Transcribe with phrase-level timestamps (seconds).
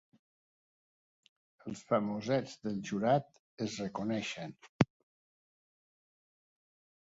[1.71, 3.27] Els famosets del jurat
[3.67, 4.57] es reconeixen.